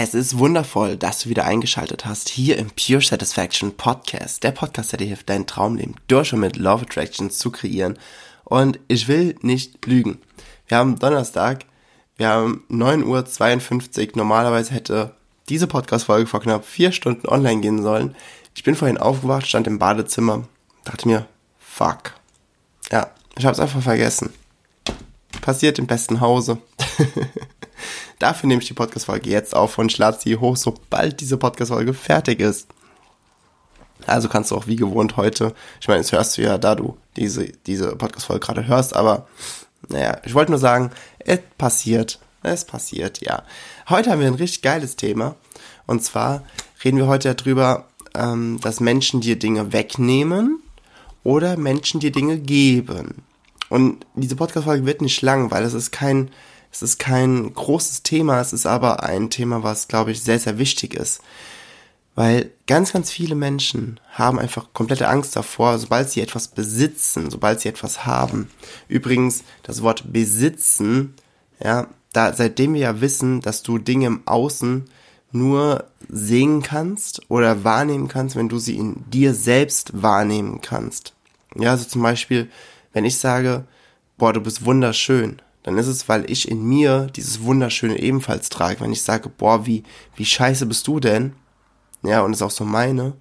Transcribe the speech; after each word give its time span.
Es 0.00 0.14
ist 0.14 0.38
wundervoll, 0.38 0.96
dass 0.96 1.22
du 1.22 1.28
wieder 1.28 1.44
eingeschaltet 1.44 2.06
hast 2.06 2.28
hier 2.28 2.56
im 2.56 2.70
Pure 2.70 3.02
Satisfaction 3.02 3.76
Podcast. 3.76 4.44
Der 4.44 4.52
Podcast, 4.52 4.92
der 4.92 4.98
dir 4.98 5.08
hilft, 5.08 5.28
dein 5.28 5.44
Traumleben 5.44 5.96
durch 6.06 6.32
und 6.32 6.38
mit 6.38 6.54
Love 6.54 6.82
Attraction 6.82 7.32
zu 7.32 7.50
kreieren. 7.50 7.98
Und 8.44 8.78
ich 8.86 9.08
will 9.08 9.34
nicht 9.42 9.84
lügen. 9.86 10.20
Wir 10.68 10.78
haben 10.78 11.00
Donnerstag, 11.00 11.64
wir 12.16 12.28
haben 12.28 12.62
9.52 12.70 14.10
Uhr. 14.10 14.12
Normalerweise 14.14 14.72
hätte 14.72 15.16
diese 15.48 15.66
Podcast-Folge 15.66 16.28
vor 16.28 16.42
knapp 16.42 16.64
vier 16.64 16.92
Stunden 16.92 17.26
online 17.26 17.60
gehen 17.60 17.82
sollen. 17.82 18.14
Ich 18.54 18.62
bin 18.62 18.76
vorhin 18.76 18.98
aufgewacht, 18.98 19.48
stand 19.48 19.66
im 19.66 19.80
Badezimmer, 19.80 20.46
dachte 20.84 21.08
mir, 21.08 21.26
fuck. 21.58 22.14
Ja, 22.92 23.10
ich 23.36 23.44
hab's 23.44 23.58
einfach 23.58 23.82
vergessen. 23.82 24.32
Passiert 25.40 25.80
im 25.80 25.88
besten 25.88 26.20
Hause. 26.20 26.58
Dafür 28.18 28.48
nehme 28.48 28.60
ich 28.60 28.68
die 28.68 28.74
Podcast-Folge 28.74 29.30
jetzt 29.30 29.54
auf 29.54 29.78
und 29.78 29.92
ich 29.92 29.98
lade 29.98 30.18
sie 30.20 30.36
hoch, 30.36 30.56
sobald 30.56 31.20
diese 31.20 31.36
Podcast-Folge 31.36 31.94
fertig 31.94 32.40
ist. 32.40 32.68
Also 34.06 34.28
kannst 34.28 34.50
du 34.50 34.56
auch 34.56 34.66
wie 34.66 34.76
gewohnt 34.76 35.16
heute, 35.16 35.54
ich 35.80 35.88
meine, 35.88 36.00
das 36.00 36.12
hörst 36.12 36.38
du 36.38 36.42
ja, 36.42 36.56
da 36.58 36.74
du 36.74 36.96
diese, 37.16 37.46
diese 37.66 37.96
Podcast-Folge 37.96 38.44
gerade 38.44 38.66
hörst, 38.66 38.94
aber 38.94 39.26
naja, 39.88 40.20
ich 40.24 40.34
wollte 40.34 40.52
nur 40.52 40.60
sagen, 40.60 40.90
es 41.18 41.40
passiert, 41.56 42.18
es 42.42 42.64
passiert, 42.64 43.20
ja. 43.20 43.42
Heute 43.88 44.10
haben 44.10 44.20
wir 44.20 44.28
ein 44.28 44.34
richtig 44.34 44.62
geiles 44.62 44.96
Thema 44.96 45.36
und 45.86 46.02
zwar 46.02 46.44
reden 46.84 46.98
wir 46.98 47.06
heute 47.06 47.34
darüber, 47.34 47.86
ähm, 48.14 48.58
dass 48.62 48.80
Menschen 48.80 49.20
dir 49.20 49.38
Dinge 49.38 49.72
wegnehmen 49.72 50.62
oder 51.24 51.56
Menschen 51.56 52.00
dir 52.00 52.12
Dinge 52.12 52.38
geben. 52.38 53.24
Und 53.68 54.06
diese 54.14 54.36
Podcast-Folge 54.36 54.86
wird 54.86 55.02
nicht 55.02 55.20
lang, 55.22 55.50
weil 55.50 55.64
es 55.64 55.74
ist 55.74 55.90
kein, 55.90 56.30
es 56.70 56.82
ist 56.82 56.98
kein 56.98 57.52
großes 57.54 58.02
Thema, 58.02 58.40
es 58.40 58.52
ist 58.52 58.66
aber 58.66 59.02
ein 59.02 59.30
Thema, 59.30 59.62
was, 59.62 59.88
glaube 59.88 60.10
ich, 60.10 60.22
sehr, 60.22 60.38
sehr 60.38 60.58
wichtig 60.58 60.94
ist. 60.94 61.20
Weil 62.14 62.50
ganz, 62.66 62.92
ganz 62.92 63.10
viele 63.10 63.36
Menschen 63.36 64.00
haben 64.10 64.40
einfach 64.40 64.72
komplette 64.72 65.08
Angst 65.08 65.36
davor, 65.36 65.78
sobald 65.78 66.10
sie 66.10 66.20
etwas 66.20 66.48
besitzen, 66.48 67.30
sobald 67.30 67.60
sie 67.60 67.68
etwas 67.68 68.06
haben. 68.06 68.50
Übrigens, 68.88 69.44
das 69.62 69.82
Wort 69.82 70.12
besitzen, 70.12 71.14
ja, 71.62 71.86
da, 72.12 72.32
seitdem 72.32 72.74
wir 72.74 72.80
ja 72.80 73.00
wissen, 73.00 73.40
dass 73.40 73.62
du 73.62 73.78
Dinge 73.78 74.06
im 74.06 74.22
Außen 74.26 74.90
nur 75.30 75.84
sehen 76.08 76.62
kannst 76.62 77.20
oder 77.28 77.64
wahrnehmen 77.64 78.08
kannst, 78.08 78.34
wenn 78.34 78.48
du 78.48 78.58
sie 78.58 78.76
in 78.76 79.04
dir 79.10 79.34
selbst 79.34 80.02
wahrnehmen 80.02 80.60
kannst. 80.60 81.12
Ja, 81.54 81.70
also 81.70 81.84
zum 81.84 82.02
Beispiel, 82.02 82.50
wenn 82.92 83.04
ich 83.04 83.18
sage, 83.18 83.64
boah, 84.16 84.32
du 84.32 84.40
bist 84.40 84.64
wunderschön, 84.64 85.40
dann 85.68 85.76
ist 85.76 85.86
es, 85.86 86.08
weil 86.08 86.30
ich 86.30 86.50
in 86.50 86.66
mir 86.66 87.08
dieses 87.14 87.42
Wunderschöne 87.42 88.00
ebenfalls 88.00 88.48
trage. 88.48 88.80
Wenn 88.80 88.90
ich 88.90 89.02
sage, 89.02 89.28
boah, 89.28 89.66
wie, 89.66 89.82
wie 90.16 90.24
scheiße 90.24 90.64
bist 90.64 90.86
du 90.86 90.98
denn? 90.98 91.34
Ja, 92.02 92.22
und 92.22 92.32
es 92.32 92.40
auch 92.40 92.50
so 92.50 92.64
meine, 92.64 93.12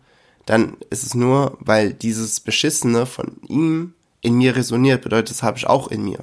dann 0.45 0.77
ist 0.89 1.03
es 1.03 1.13
nur, 1.13 1.57
weil 1.59 1.91
dieses 1.93 2.39
Beschissene 2.39 3.05
von 3.05 3.35
ihm 3.49 3.95
in 4.21 4.35
mir 4.35 4.55
resoniert, 4.55 5.01
bedeutet, 5.01 5.31
das 5.31 5.43
habe 5.43 5.57
ich 5.57 5.67
auch 5.67 5.89
in 5.89 6.05
mir. 6.05 6.19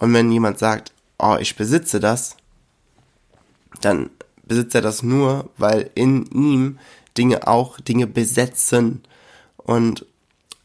Und 0.00 0.12
wenn 0.14 0.32
jemand 0.32 0.58
sagt, 0.58 0.92
oh, 1.16 1.36
ich 1.38 1.54
besitze 1.54 2.00
das, 2.00 2.36
dann 3.82 4.10
besitzt 4.42 4.74
er 4.74 4.82
das 4.82 5.04
nur, 5.04 5.48
weil 5.58 5.92
in 5.94 6.26
ihm 6.26 6.80
Dinge 7.16 7.46
auch 7.46 7.78
Dinge 7.78 8.08
besetzen. 8.08 9.04
Und 9.58 10.06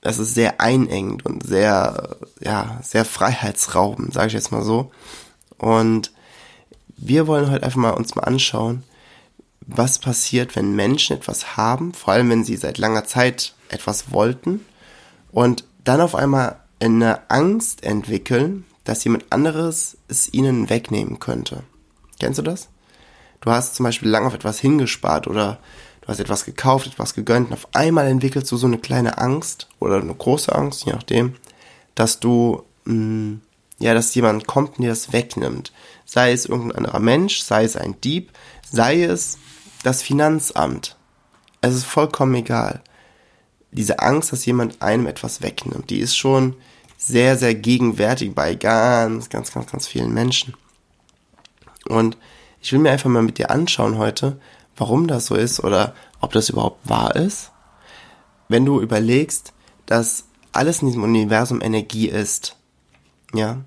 das 0.06 0.20
ist 0.20 0.36
sehr 0.36 0.62
einengend 0.62 1.26
und 1.26 1.48
sehr, 1.48 2.18
ja, 2.40 2.80
sehr 2.84 3.06
freiheitsraubend, 3.06 4.14
sage 4.14 4.28
ich 4.28 4.34
jetzt 4.34 4.52
mal 4.52 4.62
so. 4.62 4.92
Und 5.58 6.12
wir 6.96 7.26
wollen 7.26 7.50
heute 7.50 7.64
einfach 7.64 7.80
mal 7.80 7.90
uns 7.90 8.14
mal 8.14 8.22
anschauen, 8.22 8.84
was 9.62 9.98
passiert, 9.98 10.56
wenn 10.56 10.76
Menschen 10.76 11.18
etwas 11.18 11.58
haben, 11.58 11.96
vor 11.96 12.14
allem 12.14 12.30
wenn 12.30 12.44
sie 12.44 12.56
seit 12.56 12.78
langer 12.78 13.06
Zeit 13.06 13.56
etwas 13.70 14.12
wollten 14.12 14.64
und 15.32 15.64
dann 15.84 16.02
auf 16.02 16.14
einmal 16.14 16.58
eine 16.80 17.28
Angst 17.32 17.84
entwickeln, 17.84 18.64
dass 18.84 19.04
jemand 19.06 19.32
anderes 19.32 19.98
es 20.08 20.32
ihnen 20.32 20.70
wegnehmen 20.70 21.18
könnte. 21.18 21.64
Kennst 22.20 22.38
du 22.38 22.44
das? 22.44 22.70
Du 23.42 23.50
hast 23.50 23.74
zum 23.74 23.86
Beispiel 23.86 24.10
lange 24.10 24.28
auf 24.28 24.36
etwas 24.36 24.60
hingespart 24.60 25.26
oder 25.26 25.58
du 26.06 26.12
hast 26.12 26.20
etwas 26.20 26.46
gekauft, 26.46 26.88
etwas 26.88 27.16
gegönnt 27.16 27.48
und 27.48 27.54
auf 27.54 27.68
einmal 27.74 28.08
entwickelst 28.08 28.52
du 28.52 28.58
so 28.58 28.68
eine 28.68 28.78
kleine 28.78 29.18
Angst 29.18 29.68
oder 29.80 30.00
eine 30.00 30.14
große 30.14 30.54
Angst, 30.54 30.86
je 30.86 30.92
nachdem, 30.92 31.36
dass 31.96 32.20
du, 32.20 32.64
mh, 32.86 32.94
mm, 32.94 33.42
ja, 33.80 33.94
dass 33.94 34.16
jemand 34.16 34.48
kommt 34.48 34.78
und 34.78 34.84
dir 34.84 34.90
das 34.90 35.12
wegnimmt. 35.12 35.74
Sei 36.06 36.32
es 36.32 36.46
irgendein 36.46 36.78
anderer 36.78 37.00
Mensch, 37.00 37.42
sei 37.42 37.64
es 37.66 37.76
ein 37.76 38.00
Dieb, 38.02 38.32
sei 38.72 39.04
es 39.04 39.38
das 39.84 40.02
Finanzamt. 40.02 40.96
Es 41.60 41.76
ist 41.76 41.86
vollkommen 41.86 42.36
egal. 42.36 42.82
Diese 43.72 44.00
Angst, 44.00 44.32
dass 44.32 44.46
jemand 44.46 44.82
einem 44.82 45.08
etwas 45.08 45.42
wegnimmt, 45.42 45.90
die 45.90 46.00
ist 46.00 46.16
schon 46.16 46.56
sehr, 46.98 47.38
sehr 47.38 47.56
gegenwärtig 47.56 48.34
bei 48.34 48.56
ganz, 48.56 49.30
ganz, 49.30 49.52
ganz, 49.52 49.70
ganz 49.70 49.88
vielen 49.88 50.14
Menschen. 50.14 50.54
Und 51.90 52.18
ich 52.62 52.72
will 52.72 52.80
mir 52.80 52.92
einfach 52.92 53.10
mal 53.10 53.22
mit 53.22 53.38
dir 53.38 53.52
anschauen 53.52 53.98
heute, 53.98 54.40
warum 54.78 55.08
das 55.08 55.28
so 55.28 55.36
ist 55.36 55.64
oder 55.64 55.94
ob 56.22 56.34
das 56.34 56.50
überhaupt 56.50 56.88
wahr 56.88 57.16
ist. 57.16 57.52
Wenn 58.48 58.66
du 58.66 58.82
überlegst, 58.82 59.54
dass 59.86 60.26
alles 60.52 60.82
in 60.82 60.88
diesem 60.88 61.04
Universum 61.04 61.62
Energie 61.62 62.08
ist, 62.08 62.56
ja, 63.34 63.58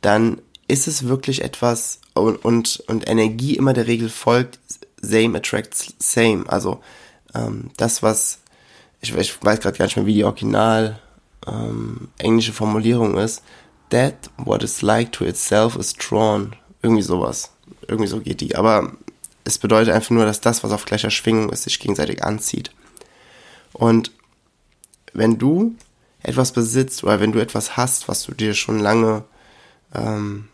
dann 0.00 0.40
ist 0.68 0.86
es 0.86 1.08
wirklich 1.08 1.42
etwas 1.42 2.00
und, 2.14 2.44
und, 2.44 2.82
und 2.86 3.08
Energie 3.08 3.56
immer 3.56 3.72
der 3.72 3.86
Regel 3.86 4.08
folgt, 4.08 4.58
same 5.00 5.38
attracts 5.38 5.94
same. 5.98 6.44
Also 6.48 6.80
ähm, 7.34 7.70
das, 7.76 8.02
was, 8.02 8.40
ich, 9.00 9.14
ich 9.14 9.44
weiß 9.44 9.60
gerade 9.60 9.78
gar 9.78 9.86
nicht 9.86 9.96
mehr, 9.96 10.06
wie 10.06 10.14
die 10.14 10.24
original 10.24 10.98
ähm, 11.46 12.08
englische 12.18 12.52
Formulierung 12.52 13.16
ist, 13.16 13.42
that 13.90 14.30
what 14.36 14.62
is 14.62 14.82
like 14.82 15.12
to 15.12 15.24
itself 15.24 15.76
is 15.76 15.94
drawn. 15.94 16.54
Irgendwie 16.82 17.02
sowas. 17.02 17.52
Irgendwie 17.86 18.08
so 18.08 18.20
geht 18.20 18.40
die. 18.40 18.54
Aber 18.54 18.92
es 19.48 19.56
bedeutet 19.56 19.94
einfach 19.94 20.10
nur, 20.10 20.26
dass 20.26 20.42
das, 20.42 20.62
was 20.62 20.72
auf 20.72 20.84
gleicher 20.84 21.08
Schwingung 21.08 21.48
ist, 21.48 21.62
sich 21.62 21.80
gegenseitig 21.80 22.22
anzieht. 22.22 22.70
Und 23.72 24.12
wenn 25.14 25.38
du 25.38 25.74
etwas 26.22 26.52
besitzt 26.52 27.02
oder 27.02 27.18
wenn 27.18 27.32
du 27.32 27.38
etwas 27.38 27.78
hast, 27.78 28.08
was 28.08 28.24
du 28.24 28.34
dir 28.34 28.52
schon 28.52 28.78
lange 28.78 29.24
ähm, 29.94 30.48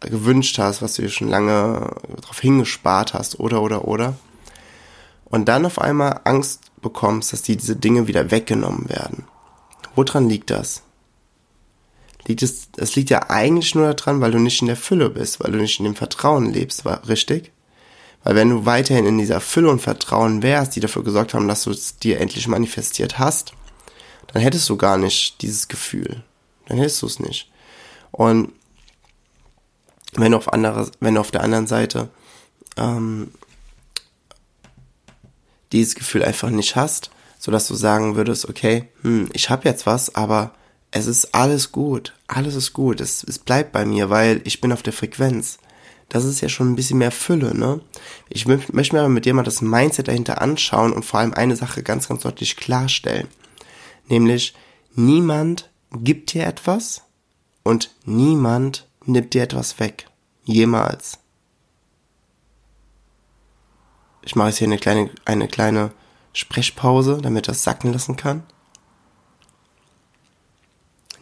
gewünscht 0.00 0.58
hast, 0.58 0.82
was 0.82 0.94
du 0.94 1.02
dir 1.02 1.10
schon 1.10 1.28
lange 1.28 1.94
darauf 2.20 2.40
hingespart 2.40 3.14
hast, 3.14 3.38
oder, 3.38 3.62
oder, 3.62 3.86
oder, 3.86 4.16
und 5.26 5.44
dann 5.44 5.64
auf 5.64 5.80
einmal 5.80 6.22
Angst 6.24 6.72
bekommst, 6.82 7.32
dass 7.32 7.42
dir 7.42 7.56
diese 7.56 7.76
Dinge 7.76 8.08
wieder 8.08 8.32
weggenommen 8.32 8.88
werden. 8.88 9.26
Woran 9.94 10.28
liegt 10.28 10.50
das? 10.50 10.82
Liegt 12.26 12.42
es, 12.42 12.68
es 12.78 12.96
liegt 12.96 13.10
ja 13.10 13.30
eigentlich 13.30 13.76
nur 13.76 13.94
daran, 13.94 14.20
weil 14.20 14.32
du 14.32 14.40
nicht 14.40 14.60
in 14.60 14.66
der 14.66 14.76
Fülle 14.76 15.08
bist, 15.08 15.38
weil 15.38 15.52
du 15.52 15.58
nicht 15.58 15.78
in 15.78 15.84
dem 15.84 15.94
Vertrauen 15.94 16.52
lebst, 16.52 16.84
war 16.84 17.08
richtig? 17.08 17.52
Weil 18.28 18.36
wenn 18.36 18.50
du 18.50 18.66
weiterhin 18.66 19.06
in 19.06 19.16
dieser 19.16 19.40
Fülle 19.40 19.70
und 19.70 19.80
Vertrauen 19.80 20.42
wärst, 20.42 20.76
die 20.76 20.80
dafür 20.80 21.02
gesorgt 21.02 21.32
haben, 21.32 21.48
dass 21.48 21.62
du 21.62 21.70
es 21.70 21.96
dir 21.96 22.20
endlich 22.20 22.46
manifestiert 22.46 23.18
hast, 23.18 23.54
dann 24.26 24.42
hättest 24.42 24.68
du 24.68 24.76
gar 24.76 24.98
nicht 24.98 25.40
dieses 25.40 25.68
Gefühl. 25.68 26.22
Dann 26.66 26.76
hättest 26.76 27.00
du 27.00 27.06
es 27.06 27.20
nicht. 27.20 27.50
Und 28.10 28.52
wenn 30.12 30.32
du 30.32 30.36
auf, 30.36 30.52
andere, 30.52 30.90
wenn 31.00 31.16
auf 31.16 31.30
der 31.30 31.42
anderen 31.42 31.66
Seite 31.66 32.10
ähm, 32.76 33.32
dieses 35.72 35.94
Gefühl 35.94 36.22
einfach 36.22 36.50
nicht 36.50 36.76
hast, 36.76 37.10
so 37.38 37.50
dass 37.50 37.66
du 37.66 37.74
sagen 37.76 38.14
würdest, 38.14 38.46
okay, 38.46 38.90
hm, 39.00 39.30
ich 39.32 39.48
habe 39.48 39.66
jetzt 39.66 39.86
was, 39.86 40.14
aber 40.16 40.52
es 40.90 41.06
ist 41.06 41.34
alles 41.34 41.72
gut, 41.72 42.12
alles 42.26 42.56
ist 42.56 42.74
gut, 42.74 43.00
es, 43.00 43.24
es 43.24 43.38
bleibt 43.38 43.72
bei 43.72 43.86
mir, 43.86 44.10
weil 44.10 44.42
ich 44.44 44.60
bin 44.60 44.70
auf 44.70 44.82
der 44.82 44.92
Frequenz 44.92 45.56
das 46.08 46.24
ist 46.24 46.40
ja 46.40 46.48
schon 46.48 46.72
ein 46.72 46.76
bisschen 46.76 46.98
mehr 46.98 47.10
Fülle, 47.10 47.56
ne? 47.56 47.80
Ich 48.30 48.46
möchte 48.46 48.72
mir 48.72 49.00
aber 49.00 49.08
mit 49.08 49.26
dir 49.26 49.34
mal 49.34 49.42
das 49.42 49.60
Mindset 49.60 50.08
dahinter 50.08 50.40
anschauen 50.40 50.92
und 50.92 51.04
vor 51.04 51.20
allem 51.20 51.34
eine 51.34 51.56
Sache 51.56 51.82
ganz, 51.82 52.08
ganz 52.08 52.22
deutlich 52.22 52.56
klarstellen. 52.56 53.28
Nämlich, 54.08 54.54
niemand 54.94 55.70
gibt 55.92 56.32
dir 56.32 56.46
etwas 56.46 57.02
und 57.62 57.94
niemand 58.04 58.88
nimmt 59.04 59.34
dir 59.34 59.42
etwas 59.42 59.78
weg. 59.78 60.06
Jemals. 60.44 61.18
Ich 64.22 64.34
mache 64.34 64.48
jetzt 64.48 64.58
hier 64.58 64.66
eine 64.66 64.78
kleine, 64.78 65.10
eine 65.26 65.48
kleine 65.48 65.92
Sprechpause, 66.32 67.18
damit 67.22 67.48
das 67.48 67.64
sacken 67.64 67.92
lassen 67.92 68.16
kann. 68.16 68.44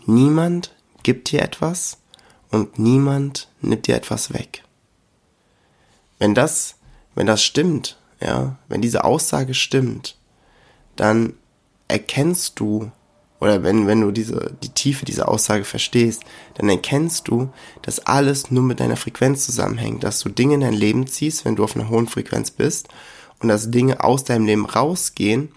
Niemand 0.06 0.74
gibt 1.02 1.32
dir 1.32 1.42
etwas 1.42 1.98
und 2.50 2.78
niemand 2.78 3.48
nimmt 3.60 3.88
dir 3.88 3.96
etwas 3.96 4.32
weg. 4.32 4.62
Wenn 6.18 6.34
das, 6.34 6.76
wenn 7.14 7.26
das 7.26 7.42
stimmt, 7.42 7.98
ja, 8.20 8.56
wenn 8.68 8.82
diese 8.82 9.04
Aussage 9.04 9.54
stimmt, 9.54 10.16
dann 10.96 11.34
erkennst 11.88 12.58
du, 12.58 12.90
oder 13.40 13.62
wenn, 13.62 13.86
wenn 13.86 14.00
du 14.00 14.10
diese, 14.10 14.54
die 14.62 14.70
Tiefe 14.70 15.04
dieser 15.04 15.28
Aussage 15.28 15.64
verstehst, 15.64 16.22
dann 16.54 16.68
erkennst 16.68 17.28
du, 17.28 17.50
dass 17.82 18.00
alles 18.00 18.50
nur 18.50 18.62
mit 18.62 18.80
deiner 18.80 18.96
Frequenz 18.96 19.44
zusammenhängt, 19.44 20.04
dass 20.04 20.20
du 20.20 20.30
Dinge 20.30 20.54
in 20.54 20.62
dein 20.62 20.72
Leben 20.72 21.06
ziehst, 21.06 21.44
wenn 21.44 21.56
du 21.56 21.64
auf 21.64 21.76
einer 21.76 21.88
hohen 21.88 22.08
Frequenz 22.08 22.50
bist, 22.50 22.88
und 23.40 23.48
dass 23.48 23.70
Dinge 23.70 24.02
aus 24.02 24.24
deinem 24.24 24.46
Leben 24.46 24.64
rausgehen, 24.64 25.50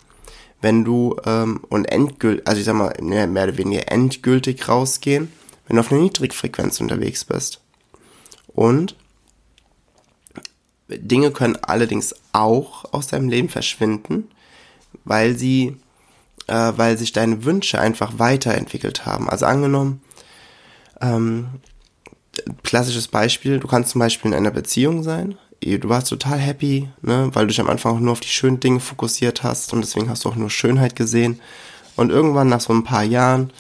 wenn 0.62 0.84
du 0.84 1.16
ähm, 1.26 1.62
und 1.70 1.86
endgültig, 1.86 2.46
also 2.46 2.60
ich 2.60 2.66
sag 2.66 2.76
mal, 2.76 2.94
mehr, 3.02 3.28
mehr 3.28 3.46
oder 3.46 3.58
weniger 3.58 3.90
endgültig 3.90 4.68
rausgehen, 4.68 5.32
wenn 5.68 5.78
du 5.78 5.82
auf 5.82 5.92
einer 5.92 6.02
Niedrigfrequenz 6.02 6.82
unterwegs 6.82 7.24
bist. 7.24 7.62
Und 8.54 8.96
Dinge 10.90 11.32
können 11.32 11.58
allerdings 11.62 12.16
auch 12.34 12.94
aus 12.94 13.08
deinem 13.08 13.30
Leben 13.30 13.50
verschwinden, 13.50 14.30
weil 15.06 15.36
sie, 15.36 15.78
äh, 16.48 16.74
weil 16.76 16.98
sich 16.98 17.12
deine 17.12 17.46
Wünsche 17.46 17.80
einfach 17.80 18.14
weiterentwickelt 18.18 19.06
haben. 19.06 19.30
Also 19.30 19.46
angenommen, 19.46 20.02
ähm, 21.02 21.48
klassisches 22.64 23.08
Beispiel, 23.08 23.60
du 23.60 23.68
kannst 23.68 23.92
zum 23.92 24.00
Beispiel 24.00 24.32
in 24.32 24.38
einer 24.38 24.52
Beziehung 24.52 25.04
sein, 25.04 25.38
du 25.62 25.90
warst 25.90 26.08
total 26.08 26.38
happy, 26.38 26.90
ne, 27.02 27.30
weil 27.34 27.44
du 27.44 27.50
dich 27.50 27.60
am 27.60 27.70
Anfang 27.70 27.96
auch 27.96 28.00
nur 28.00 28.14
auf 28.14 28.20
die 28.20 28.30
schönen 28.30 28.60
Dinge 28.60 28.80
fokussiert 28.80 29.44
hast 29.44 29.74
und 29.74 29.82
deswegen 29.82 30.10
hast 30.10 30.26
du 30.26 30.30
auch 30.30 30.36
nur 30.36 30.50
Schönheit 30.50 30.96
gesehen. 30.96 31.40
Und 31.96 32.12
irgendwann 32.12 32.48
nach 32.48 32.62
so 32.62 32.72
ein 32.72 32.86
paar 32.86 33.04
Jahren 33.04 33.52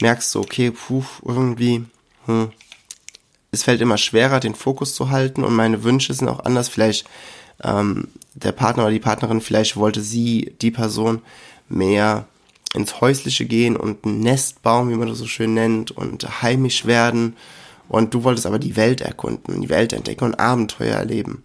merkst 0.00 0.34
du, 0.34 0.40
okay, 0.40 0.70
puh, 0.70 1.02
irgendwie, 1.24 1.84
hm, 2.26 2.52
es 3.58 3.64
fällt 3.64 3.80
immer 3.80 3.98
schwerer, 3.98 4.40
den 4.40 4.54
Fokus 4.54 4.94
zu 4.94 5.10
halten 5.10 5.44
und 5.44 5.54
meine 5.54 5.82
Wünsche 5.82 6.14
sind 6.14 6.28
auch 6.28 6.44
anders. 6.44 6.68
Vielleicht 6.68 7.06
ähm, 7.62 8.08
der 8.34 8.52
Partner 8.52 8.84
oder 8.84 8.92
die 8.92 9.00
Partnerin, 9.00 9.40
vielleicht 9.40 9.76
wollte 9.76 10.00
sie, 10.00 10.54
die 10.60 10.70
Person, 10.70 11.22
mehr 11.68 12.26
ins 12.74 13.00
Häusliche 13.00 13.46
gehen 13.46 13.76
und 13.76 14.06
ein 14.06 14.20
Nest 14.20 14.62
bauen, 14.62 14.90
wie 14.90 14.94
man 14.94 15.08
das 15.08 15.18
so 15.18 15.26
schön 15.26 15.54
nennt, 15.54 15.90
und 15.90 16.42
heimisch 16.42 16.86
werden. 16.86 17.36
Und 17.88 18.14
du 18.14 18.22
wolltest 18.22 18.46
aber 18.46 18.58
die 18.58 18.76
Welt 18.76 19.00
erkunden, 19.00 19.60
die 19.60 19.70
Welt 19.70 19.92
entdecken 19.92 20.24
und 20.24 20.38
Abenteuer 20.38 20.94
erleben. 20.94 21.42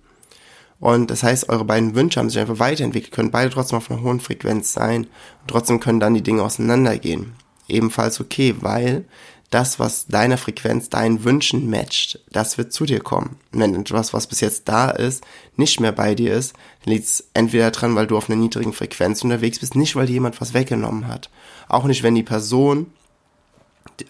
Und 0.80 1.10
das 1.10 1.24
heißt, 1.24 1.48
eure 1.48 1.66
beiden 1.66 1.96
Wünsche 1.96 2.20
haben 2.20 2.30
sich 2.30 2.40
einfach 2.40 2.60
weiterentwickelt, 2.60 3.14
können 3.14 3.32
beide 3.32 3.50
trotzdem 3.50 3.78
auf 3.78 3.90
einer 3.90 4.02
hohen 4.02 4.20
Frequenz 4.20 4.74
sein 4.74 5.06
und 5.06 5.48
trotzdem 5.48 5.80
können 5.80 6.02
dann 6.02 6.14
die 6.14 6.22
Dinge 6.22 6.44
auseinandergehen. 6.44 7.34
Ebenfalls 7.70 8.20
okay, 8.20 8.56
weil 8.60 9.06
das, 9.54 9.78
was 9.78 10.08
deiner 10.08 10.38
Frequenz, 10.38 10.90
deinen 10.90 11.24
Wünschen 11.24 11.70
matcht, 11.70 12.20
das 12.32 12.58
wird 12.58 12.74
zu 12.74 12.86
dir 12.86 13.00
kommen. 13.00 13.38
Und 13.52 13.60
wenn 13.60 13.76
etwas, 13.76 14.14
was 14.14 14.28
bis 14.28 14.42
jetzt 14.42 14.68
da 14.68 14.90
ist, 14.90 15.24
nicht 15.58 15.80
mehr 15.80 15.92
bei 15.92 16.16
dir 16.16 16.34
ist, 16.34 16.54
liegt 16.86 17.06
es 17.06 17.30
entweder 17.34 17.70
dran, 17.70 17.96
weil 17.96 18.08
du 18.08 18.18
auf 18.18 18.30
einer 18.30 18.40
niedrigen 18.40 18.74
Frequenz 18.74 19.24
unterwegs 19.24 19.60
bist, 19.60 19.76
nicht 19.76 19.96
weil 19.96 20.08
dir 20.08 20.14
jemand 20.14 20.42
was 20.42 20.54
weggenommen 20.54 21.08
hat. 21.08 21.30
Auch 21.70 21.84
nicht, 21.84 22.02
wenn 22.02 22.16
die 22.16 22.24
Person 22.24 22.88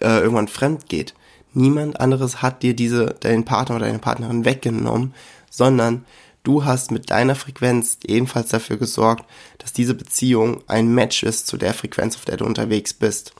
äh, 0.00 0.20
irgendwann 0.20 0.48
fremd 0.48 0.88
geht. 0.88 1.14
Niemand 1.52 2.00
anderes 2.00 2.40
hat 2.40 2.62
dir 2.62 2.74
diese, 2.74 3.14
deinen 3.20 3.44
Partner 3.44 3.76
oder 3.76 3.86
deine 3.86 3.98
Partnerin 3.98 4.44
weggenommen, 4.46 5.14
sondern 5.50 6.06
du 6.42 6.64
hast 6.64 6.90
mit 6.90 7.10
deiner 7.10 7.34
Frequenz 7.34 7.98
ebenfalls 8.06 8.48
dafür 8.48 8.78
gesorgt, 8.78 9.24
dass 9.58 9.74
diese 9.74 9.94
Beziehung 9.94 10.62
ein 10.68 10.88
Match 10.88 11.22
ist 11.22 11.46
zu 11.46 11.58
der 11.58 11.74
Frequenz, 11.74 12.16
auf 12.16 12.24
der 12.24 12.38
du 12.38 12.46
unterwegs 12.46 12.94
bist. 12.94 13.34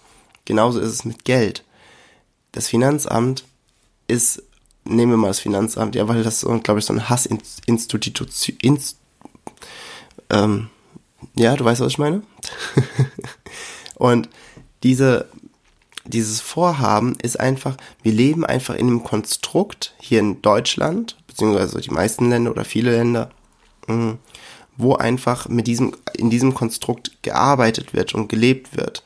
Genauso 0.45 0.81
ist 0.81 0.93
es 0.93 1.05
mit 1.07 1.25
Geld 1.25 1.65
das 2.55 2.69
Finanzamt 2.69 3.45
ist, 4.07 4.43
nehmen 4.85 5.13
wir 5.13 5.17
mal 5.17 5.29
das 5.29 5.41
Finanzamt, 5.41 5.95
ja, 5.95 6.07
weil 6.09 6.23
das 6.23 6.41
so, 6.41 6.59
glaube 6.61 6.79
ich, 6.79 6.87
so 6.87 6.93
ein 6.93 7.09
Hassinstitution, 7.09 8.57
Inst, 8.63 8.99
ähm, 10.31 10.71
ja, 11.35 11.57
du 11.57 11.65
weißt, 11.65 11.81
was 11.81 11.93
ich 11.93 11.99
meine? 11.99 12.23
und 13.97 14.29
diese, 14.85 15.29
dieses 16.05 16.41
Vorhaben 16.41 17.17
ist 17.23 17.41
einfach, 17.41 17.77
wir 18.03 18.13
leben 18.13 18.47
einfach 18.47 18.75
in 18.75 18.87
einem 18.87 19.03
Konstrukt 19.03 19.95
hier 19.99 20.21
in 20.21 20.41
Deutschland, 20.41 21.17
beziehungsweise 21.27 21.81
die 21.81 21.91
meisten 21.91 22.31
Länder 22.31 22.53
oder 22.53 22.65
viele 22.65 22.93
Länder, 22.93 23.31
mhm, 23.89 24.19
wo 24.77 24.95
einfach 24.95 25.49
mit 25.49 25.67
diesem, 25.67 25.97
in 26.17 26.31
diesem 26.31 26.55
Konstrukt 26.55 27.23
gearbeitet 27.23 27.95
wird 27.95 28.15
und 28.15 28.29
gelebt 28.29 28.77
wird. 28.77 29.03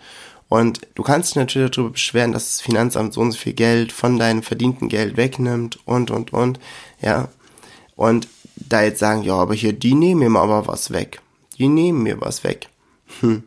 Und 0.49 0.81
du 0.95 1.03
kannst 1.03 1.31
dich 1.31 1.37
natürlich 1.37 1.71
darüber 1.71 1.91
beschweren, 1.93 2.33
dass 2.33 2.47
das 2.47 2.61
Finanzamt 2.61 3.13
so 3.13 3.21
und 3.21 3.33
so 3.33 3.39
viel 3.39 3.53
Geld 3.53 3.93
von 3.93 4.19
deinem 4.19 4.43
verdienten 4.43 4.89
Geld 4.89 5.17
wegnimmt 5.17 5.79
und, 5.85 6.11
und, 6.11 6.33
und, 6.33 6.59
ja. 7.03 7.29
Und 7.97 8.29
da 8.57 8.83
jetzt 8.83 8.99
sagen, 8.99 9.23
ja, 9.23 9.35
aber 9.35 9.55
hier, 9.55 9.73
die 9.73 9.95
nehmen 9.95 10.33
mir 10.33 10.41
aber 10.41 10.67
was 10.67 10.91
weg. 10.91 11.21
Die 11.59 11.69
nehmen 11.69 12.03
mir 12.03 12.21
was 12.21 12.45
weg. 12.45 12.69
Hm. 13.21 13.43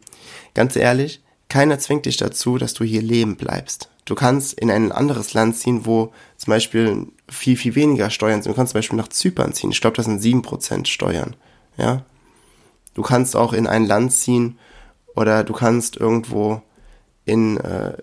Ganz 0.53 0.75
ehrlich, 0.75 1.21
keiner 1.49 1.79
zwingt 1.79 2.05
dich 2.05 2.17
dazu, 2.17 2.57
dass 2.57 2.73
du 2.73 2.83
hier 2.83 3.01
leben 3.01 3.35
bleibst. 3.35 3.89
Du 4.05 4.15
kannst 4.15 4.53
in 4.53 4.69
ein 4.69 4.91
anderes 4.91 5.33
Land 5.33 5.57
ziehen, 5.57 5.85
wo 5.85 6.11
zum 6.37 6.51
Beispiel 6.51 7.07
viel, 7.29 7.55
viel 7.57 7.75
weniger 7.75 8.09
Steuern 8.09 8.41
sind. 8.41 8.51
Du 8.51 8.55
kannst 8.55 8.71
zum 8.71 8.79
Beispiel 8.79 8.97
nach 8.97 9.07
Zypern 9.07 9.53
ziehen. 9.53 9.71
Ich 9.71 9.81
glaube, 9.81 9.95
das 9.95 10.05
sind 10.05 10.19
sieben 10.19 10.41
Prozent 10.41 10.87
Steuern. 10.87 11.35
Ja. 11.77 12.03
Du 12.93 13.01
kannst 13.01 13.35
auch 13.35 13.53
in 13.53 13.67
ein 13.67 13.85
Land 13.85 14.11
ziehen 14.11 14.57
oder 15.15 15.43
du 15.43 15.53
kannst 15.53 15.97
irgendwo 15.97 16.61
in, 17.25 17.57
äh, 17.57 17.97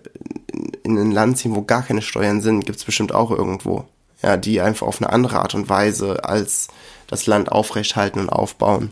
in 0.83 0.97
ein 0.97 1.11
Land 1.11 1.37
ziehen, 1.37 1.55
wo 1.55 1.63
gar 1.63 1.83
keine 1.83 2.01
Steuern 2.01 2.41
sind, 2.41 2.65
gibt's 2.65 2.85
bestimmt 2.85 3.13
auch 3.13 3.31
irgendwo. 3.31 3.85
Ja, 4.21 4.37
die 4.37 4.59
einfach 4.59 4.85
auf 4.87 5.01
eine 5.01 5.11
andere 5.11 5.39
Art 5.39 5.55
und 5.55 5.69
Weise 5.69 6.25
als 6.25 6.67
das 7.07 7.25
Land 7.25 7.51
aufrecht 7.51 7.95
halten 7.95 8.19
und 8.19 8.29
aufbauen. 8.29 8.91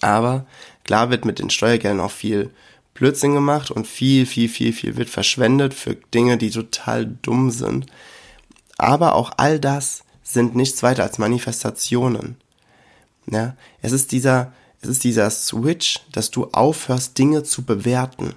Aber 0.00 0.46
klar 0.84 1.10
wird 1.10 1.24
mit 1.24 1.38
den 1.38 1.50
Steuergeldern 1.50 2.00
auch 2.00 2.12
viel 2.12 2.50
Blödsinn 2.94 3.34
gemacht 3.34 3.70
und 3.70 3.86
viel, 3.86 4.26
viel, 4.26 4.48
viel, 4.48 4.72
viel 4.72 4.96
wird 4.96 5.08
verschwendet 5.08 5.74
für 5.74 5.94
Dinge, 5.94 6.36
die 6.36 6.50
total 6.50 7.06
dumm 7.06 7.50
sind. 7.50 7.86
Aber 8.76 9.14
auch 9.14 9.32
all 9.36 9.58
das 9.58 10.04
sind 10.22 10.54
nichts 10.54 10.82
weiter 10.82 11.02
als 11.02 11.18
Manifestationen. 11.18 12.36
Ja, 13.26 13.56
es 13.82 13.92
ist 13.92 14.12
dieser, 14.12 14.52
es 14.80 14.88
ist 14.88 15.04
dieser 15.04 15.30
Switch, 15.30 16.00
dass 16.12 16.30
du 16.30 16.48
aufhörst, 16.52 17.18
Dinge 17.18 17.42
zu 17.42 17.62
bewerten. 17.62 18.34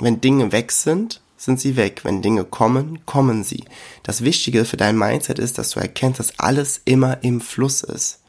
Wenn 0.00 0.20
Dinge 0.20 0.52
weg 0.52 0.72
sind, 0.72 1.20
sind 1.36 1.60
sie 1.60 1.76
weg. 1.76 2.00
Wenn 2.04 2.22
Dinge 2.22 2.44
kommen, 2.44 3.04
kommen 3.06 3.44
sie. 3.44 3.64
Das 4.02 4.22
Wichtige 4.22 4.64
für 4.64 4.76
dein 4.76 4.98
Mindset 4.98 5.38
ist, 5.38 5.58
dass 5.58 5.70
du 5.70 5.80
erkennst, 5.80 6.20
dass 6.20 6.38
alles 6.38 6.80
immer 6.84 7.22
im 7.22 7.40
Fluss 7.40 7.82
ist. 7.82 8.20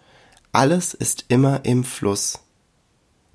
Alles 0.52 0.94
ist 0.94 1.26
immer 1.30 1.64
im 1.64 1.84
Fluss. 1.84 2.40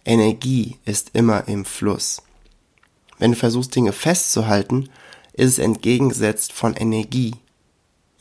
Energie 0.04 0.78
ist 0.84 1.10
immer 1.14 1.48
im 1.48 1.64
Fluss. 1.64 2.22
Wenn 3.18 3.32
du 3.32 3.36
versuchst, 3.36 3.74
Dinge 3.74 3.92
festzuhalten, 3.92 4.88
ist 5.32 5.52
es 5.52 5.58
entgegengesetzt 5.58 6.52
von 6.52 6.74
Energie. 6.74 7.34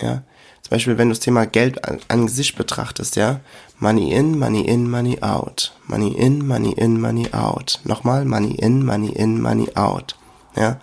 Ja? 0.02 0.24
Zum 0.66 0.72
Beispiel, 0.72 0.98
wenn 0.98 1.10
du 1.10 1.14
das 1.14 1.20
Thema 1.20 1.46
Geld 1.46 1.88
an, 1.88 2.00
an 2.08 2.28
sich 2.28 2.56
betrachtest, 2.56 3.18
ja. 3.18 3.40
Money 3.78 4.14
in, 4.14 4.40
money 4.40 4.62
in, 4.62 4.90
money 4.90 5.22
out. 5.22 5.72
Money 5.86 6.14
in, 6.14 6.48
money 6.48 6.72
in, 6.72 7.00
money 7.00 7.32
out. 7.34 7.80
Nochmal, 7.84 8.26
money 8.26 8.56
in, 8.56 8.84
money 8.84 9.12
in, 9.12 9.40
money 9.40 9.70
out. 9.76 10.16
Ja. 10.56 10.82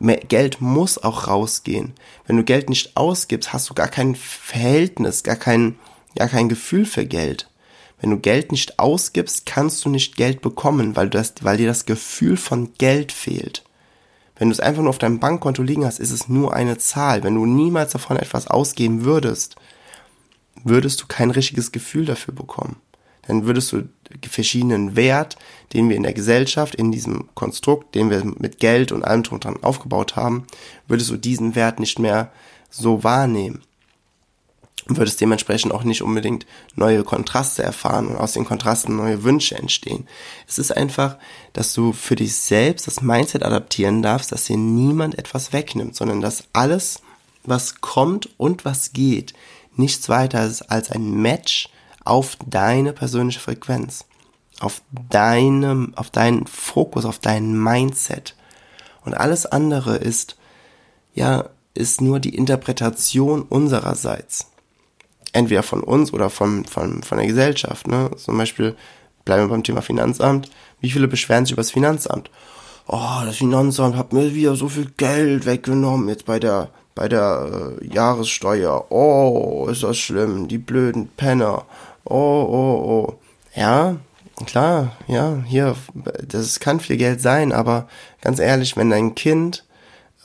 Geld 0.00 0.62
muss 0.62 0.96
auch 0.96 1.28
rausgehen. 1.28 1.92
Wenn 2.26 2.38
du 2.38 2.42
Geld 2.42 2.70
nicht 2.70 2.96
ausgibst, 2.96 3.52
hast 3.52 3.68
du 3.68 3.74
gar 3.74 3.88
kein 3.88 4.14
Verhältnis, 4.14 5.22
gar 5.22 5.36
kein, 5.36 5.78
gar 6.16 6.28
kein 6.28 6.48
Gefühl 6.48 6.86
für 6.86 7.04
Geld. 7.04 7.50
Wenn 8.00 8.08
du 8.08 8.18
Geld 8.18 8.50
nicht 8.50 8.78
ausgibst, 8.78 9.44
kannst 9.44 9.84
du 9.84 9.90
nicht 9.90 10.16
Geld 10.16 10.40
bekommen, 10.40 10.96
weil, 10.96 11.10
das, 11.10 11.34
weil 11.42 11.58
dir 11.58 11.66
das 11.66 11.84
Gefühl 11.84 12.38
von 12.38 12.72
Geld 12.78 13.12
fehlt. 13.12 13.62
Wenn 14.42 14.48
du 14.48 14.54
es 14.54 14.58
einfach 14.58 14.82
nur 14.82 14.90
auf 14.90 14.98
deinem 14.98 15.20
Bankkonto 15.20 15.62
liegen 15.62 15.86
hast, 15.86 16.00
ist 16.00 16.10
es 16.10 16.28
nur 16.28 16.52
eine 16.52 16.76
Zahl. 16.76 17.22
Wenn 17.22 17.36
du 17.36 17.46
niemals 17.46 17.92
davon 17.92 18.16
etwas 18.16 18.48
ausgeben 18.48 19.04
würdest, 19.04 19.54
würdest 20.64 21.00
du 21.00 21.06
kein 21.06 21.30
richtiges 21.30 21.70
Gefühl 21.70 22.06
dafür 22.06 22.34
bekommen. 22.34 22.74
Dann 23.28 23.46
würdest 23.46 23.70
du 23.70 23.88
verschiedenen 24.28 24.96
Wert, 24.96 25.36
den 25.74 25.88
wir 25.88 25.94
in 25.94 26.02
der 26.02 26.12
Gesellschaft, 26.12 26.74
in 26.74 26.90
diesem 26.90 27.28
Konstrukt, 27.36 27.94
den 27.94 28.10
wir 28.10 28.24
mit 28.24 28.58
Geld 28.58 28.90
und 28.90 29.04
allem 29.04 29.22
dran 29.22 29.62
aufgebaut 29.62 30.16
haben, 30.16 30.48
würdest 30.88 31.10
du 31.10 31.18
diesen 31.18 31.54
Wert 31.54 31.78
nicht 31.78 32.00
mehr 32.00 32.32
so 32.68 33.04
wahrnehmen 33.04 33.62
und 34.88 34.96
würdest 34.96 35.20
dementsprechend 35.20 35.72
auch 35.72 35.84
nicht 35.84 36.02
unbedingt 36.02 36.46
neue 36.74 37.04
Kontraste 37.04 37.62
erfahren 37.62 38.08
und 38.08 38.16
aus 38.16 38.32
den 38.32 38.44
Kontrasten 38.44 38.96
neue 38.96 39.22
Wünsche 39.22 39.56
entstehen. 39.56 40.08
Es 40.48 40.58
ist 40.58 40.76
einfach, 40.76 41.18
dass 41.52 41.72
du 41.72 41.92
für 41.92 42.16
dich 42.16 42.34
selbst 42.36 42.86
das 42.86 43.00
Mindset 43.00 43.44
adaptieren 43.44 44.02
darfst, 44.02 44.32
dass 44.32 44.44
dir 44.44 44.56
niemand 44.56 45.18
etwas 45.18 45.52
wegnimmt, 45.52 45.94
sondern 45.94 46.20
dass 46.20 46.44
alles 46.52 47.00
was 47.44 47.80
kommt 47.80 48.28
und 48.38 48.64
was 48.64 48.92
geht, 48.92 49.34
nichts 49.76 50.08
weiter 50.08 50.44
ist 50.46 50.62
als 50.62 50.90
ein 50.90 51.10
Match 51.10 51.68
auf 52.04 52.36
deine 52.46 52.92
persönliche 52.92 53.40
Frequenz, 53.40 54.04
auf 54.60 54.82
deinem, 55.10 55.92
auf 55.96 56.10
deinen 56.10 56.46
Fokus, 56.46 57.04
auf 57.04 57.18
dein 57.18 57.60
Mindset. 57.60 58.36
Und 59.04 59.14
alles 59.14 59.46
andere 59.46 59.96
ist, 59.96 60.36
ja, 61.14 61.48
ist 61.74 62.00
nur 62.00 62.20
die 62.20 62.34
Interpretation 62.34 63.42
unsererseits. 63.42 64.51
Entweder 65.32 65.62
von 65.62 65.82
uns 65.82 66.12
oder 66.12 66.30
von, 66.30 66.64
von, 66.64 67.02
von 67.02 67.18
der 67.18 67.26
Gesellschaft, 67.26 67.86
ne? 67.86 68.10
Zum 68.16 68.36
Beispiel, 68.36 68.76
bleiben 69.24 69.44
wir 69.44 69.48
beim 69.48 69.64
Thema 69.64 69.80
Finanzamt. 69.80 70.50
Wie 70.80 70.90
viele 70.90 71.08
beschweren 71.08 71.46
sich 71.46 71.52
über 71.52 71.62
das 71.62 71.70
Finanzamt? 71.70 72.30
Oh, 72.86 73.22
das 73.24 73.36
Finanzamt 73.36 73.96
hat 73.96 74.12
mir 74.12 74.34
wieder 74.34 74.56
so 74.56 74.68
viel 74.68 74.90
Geld 74.96 75.46
weggenommen, 75.46 76.08
jetzt 76.08 76.26
bei 76.26 76.38
der, 76.38 76.68
bei 76.94 77.08
der 77.08 77.78
äh, 77.80 77.86
Jahressteuer. 77.86 78.90
Oh, 78.90 79.68
ist 79.70 79.82
das 79.84 79.96
schlimm, 79.96 80.48
die 80.48 80.58
blöden 80.58 81.08
Penner. 81.08 81.64
Oh, 82.04 82.14
oh, 82.14 83.08
oh. 83.08 83.18
Ja, 83.54 83.96
klar, 84.46 84.96
ja, 85.06 85.42
hier, 85.46 85.76
das 86.26 86.58
kann 86.58 86.80
viel 86.80 86.96
Geld 86.96 87.20
sein, 87.20 87.52
aber 87.52 87.86
ganz 88.20 88.38
ehrlich, 88.38 88.76
wenn 88.76 88.90
dein 88.90 89.14
Kind 89.14 89.64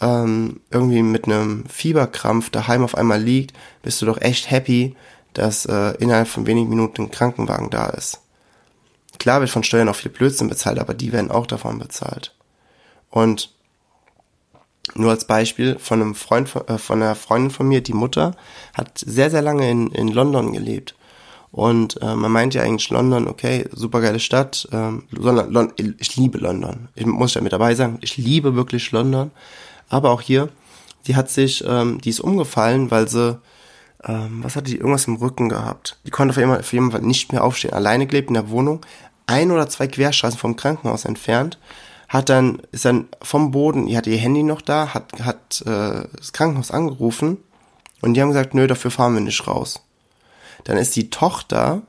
ähm, 0.02 0.62
irgendwie 0.72 1.02
mit 1.02 1.26
einem 1.26 1.66
Fieberkrampf 1.68 2.50
daheim 2.50 2.84
auf 2.84 2.96
einmal 2.96 3.22
liegt, 3.22 3.54
bist 3.82 4.02
du 4.02 4.06
doch 4.06 4.22
echt 4.22 4.52
happy, 4.52 4.96
dass 5.34 5.66
äh, 5.66 5.92
innerhalb 6.00 6.28
von 6.28 6.48
wenigen 6.48 6.70
Minuten 6.70 7.04
ein 7.04 7.12
Krankenwagen 7.12 7.70
da 7.70 7.88
ist. 7.88 8.22
Klar 9.20 9.40
wird 9.40 9.50
von 9.50 9.64
Steuern 9.64 9.90
auch 9.90 9.96
viel 9.96 10.12
Blödsinn 10.12 10.50
bezahlt, 10.50 10.80
aber 10.80 10.94
die 10.94 11.12
werden 11.12 11.32
auch 11.32 11.48
davon 11.48 11.80
bezahlt. 11.80 12.36
Und 13.10 13.52
nur 14.96 15.12
als 15.12 15.26
Beispiel 15.26 15.78
von 15.80 16.02
einem 16.02 16.16
Freund, 16.16 16.54
äh, 16.68 16.78
von 16.78 17.02
einer 17.02 17.16
Freundin 17.16 17.52
von 17.52 17.68
mir, 17.68 17.82
die 17.82 17.94
Mutter, 17.94 18.36
hat 18.74 18.98
sehr, 19.00 19.30
sehr 19.30 19.42
lange 19.42 19.70
in, 19.70 19.92
in 19.92 20.08
London 20.10 20.54
gelebt. 20.54 20.96
Und 21.52 22.02
äh, 22.02 22.16
man 22.16 22.32
meint 22.32 22.54
ja 22.54 22.62
eigentlich 22.62 22.90
London, 22.90 23.28
okay, 23.28 23.66
super 23.72 24.02
geile 24.02 24.20
Stadt. 24.20 24.68
Ähm, 24.72 25.04
London, 25.12 25.74
ich 25.98 26.16
liebe 26.16 26.38
London. 26.38 26.90
Ich 26.96 27.06
muss 27.06 27.34
ja 27.34 27.42
mit 27.42 27.54
dabei 27.54 27.74
sagen, 27.74 27.98
ich 28.02 28.18
liebe 28.18 28.56
wirklich 28.56 28.92
London. 28.92 29.32
Aber 29.90 30.12
auch 30.12 30.22
hier, 30.22 30.50
die 31.08 31.16
hat 31.16 31.30
sich, 31.30 31.64
ähm, 31.66 32.00
die 32.02 32.10
ist 32.10 32.20
umgefallen, 32.20 32.92
weil 32.92 33.08
sie, 33.08 33.40
ähm, 34.04 34.44
was 34.44 34.56
hatte 34.56 34.72
die, 34.72 34.78
irgendwas 34.78 35.08
im 35.08 35.16
Rücken 35.16 35.50
gehabt. 35.50 35.98
Die 36.06 36.12
konnte 36.12 36.32
auf 36.32 36.38
jeden, 36.38 36.50
Fall, 36.50 36.60
auf 36.60 36.74
jeden 36.74 36.92
Fall 36.92 37.02
nicht 37.02 37.32
mehr 37.32 37.44
aufstehen. 37.44 37.74
Alleine 37.74 38.08
gelebt 38.08 38.30
in 38.30 38.36
der 38.36 38.50
Wohnung, 38.50 38.86
ein 39.26 39.52
oder 39.52 39.70
zwei 39.70 39.88
Querstraßen 39.88 40.40
vom 40.40 40.56
Krankenhaus 40.56 41.06
entfernt 41.06 41.58
hat 42.08 42.30
dann, 42.30 42.62
ist 42.72 42.86
dann 42.86 43.10
vom 43.22 43.52
Boden, 43.52 43.88
die 43.88 43.98
hatte 43.98 44.10
ihr 44.10 44.18
Handy 44.18 44.44
noch 44.44 44.62
da, 44.62 44.94
hat, 44.94 45.22
hat 45.22 45.62
äh, 45.66 46.08
das 46.16 46.32
Krankenhaus 46.34 46.72
angerufen 46.72 47.38
und 48.02 48.14
die 48.14 48.22
haben 48.22 48.30
gesagt, 48.30 48.54
nö, 48.54 48.68
dafür 48.68 48.92
fahren 48.92 49.14
wir 49.14 49.22
nicht 49.22 49.46
raus. 49.48 49.84
Dann 50.64 50.78
ist 50.78 50.96
die 50.96 51.10
Tochter, 51.10 51.82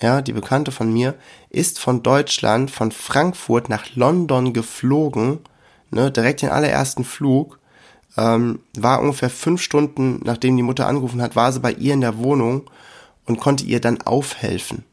ja, 0.00 0.20
die 0.20 0.32
Bekannte 0.32 0.72
von 0.72 0.92
mir, 0.92 1.14
ist 1.48 1.78
von 1.78 2.02
Deutschland, 2.02 2.70
von 2.70 2.90
Frankfurt 2.90 3.68
nach 3.68 3.94
London 3.94 4.52
geflogen, 4.52 5.40
ne, 5.92 6.10
direkt 6.10 6.42
den 6.42 6.50
allerersten 6.50 7.04
Flug, 7.04 7.58
ähm, 8.16 8.60
war 8.76 9.00
ungefähr 9.00 9.30
fünf 9.30 9.62
Stunden, 9.62 10.20
nachdem 10.24 10.56
die 10.56 10.62
Mutter 10.62 10.86
angerufen 10.86 11.22
hat, 11.22 11.36
war 11.36 11.52
sie 11.52 11.60
bei 11.60 11.72
ihr 11.72 11.94
in 11.94 12.00
der 12.00 12.18
Wohnung 12.18 12.70
und 13.26 13.40
konnte 13.40 13.64
ihr 13.64 13.80
dann 13.80 14.02
aufhelfen, 14.02 14.84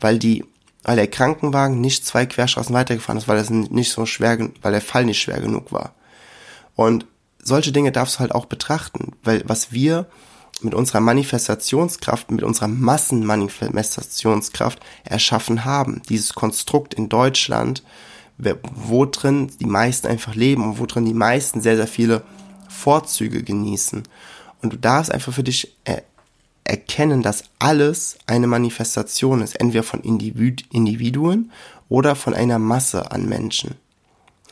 weil 0.00 0.18
die, 0.18 0.44
weil 0.82 0.96
der 0.96 1.08
Krankenwagen 1.08 1.80
nicht 1.80 2.04
zwei 2.04 2.26
Querstraßen 2.26 2.74
weitergefahren 2.74 3.18
ist, 3.18 3.28
weil 3.28 3.38
das 3.38 3.50
nicht 3.50 3.92
so 3.92 4.06
schwer, 4.06 4.50
weil 4.62 4.72
der 4.72 4.80
Fall 4.80 5.04
nicht 5.04 5.22
schwer 5.22 5.40
genug 5.40 5.72
war. 5.72 5.94
Und 6.74 7.06
solche 7.42 7.72
Dinge 7.72 7.92
darfst 7.92 8.16
du 8.16 8.20
halt 8.20 8.32
auch 8.32 8.46
betrachten, 8.46 9.12
weil 9.22 9.42
was 9.46 9.72
wir 9.72 10.06
mit 10.62 10.74
unserer 10.74 11.00
Manifestationskraft, 11.00 12.30
mit 12.30 12.42
unserer 12.42 12.68
Massenmanifestationskraft 12.68 14.78
erschaffen 15.04 15.64
haben, 15.64 16.02
dieses 16.08 16.34
Konstrukt 16.34 16.92
in 16.92 17.08
Deutschland, 17.08 17.82
wo 18.74 19.06
drin 19.06 19.50
die 19.60 19.66
meisten 19.66 20.06
einfach 20.06 20.34
leben 20.34 20.64
und 20.64 20.78
wo 20.78 20.86
drin 20.86 21.04
die 21.04 21.14
meisten 21.14 21.60
sehr, 21.60 21.76
sehr 21.76 21.86
viele 21.86 22.22
Vorzüge 22.68 23.42
genießen. 23.42 24.02
Und 24.62 24.72
du 24.72 24.76
darfst 24.76 25.12
einfach 25.12 25.32
für 25.32 25.42
dich 25.42 25.76
er 25.84 26.02
erkennen, 26.64 27.22
dass 27.22 27.44
alles 27.58 28.16
eine 28.26 28.46
Manifestation 28.46 29.42
ist, 29.42 29.56
entweder 29.60 29.82
von 29.82 30.02
Individ 30.02 30.66
Individuen 30.70 31.50
oder 31.88 32.14
von 32.14 32.32
einer 32.32 32.60
Masse 32.60 33.10
an 33.10 33.28
Menschen. 33.28 33.74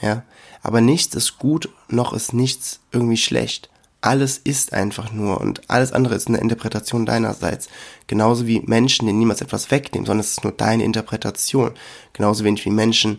Ja, 0.02 0.24
aber 0.62 0.80
nichts 0.80 1.14
ist 1.14 1.38
gut, 1.38 1.68
noch 1.88 2.12
ist 2.12 2.32
nichts 2.32 2.80
irgendwie 2.90 3.16
schlecht. 3.16 3.70
Alles 4.00 4.38
ist 4.38 4.72
einfach 4.72 5.12
nur 5.12 5.40
und 5.40 5.68
alles 5.68 5.92
andere 5.92 6.14
ist 6.14 6.28
eine 6.28 6.38
Interpretation 6.38 7.04
deinerseits. 7.04 7.68
Genauso 8.06 8.46
wie 8.46 8.60
Menschen, 8.60 9.06
denen 9.06 9.18
niemals 9.18 9.40
etwas 9.40 9.70
wegnehmen, 9.70 10.06
sondern 10.06 10.20
es 10.20 10.32
ist 10.32 10.44
nur 10.44 10.52
deine 10.52 10.84
Interpretation. 10.84 11.72
Genauso 12.12 12.44
wenig 12.44 12.64
wie 12.64 12.70
Menschen, 12.70 13.18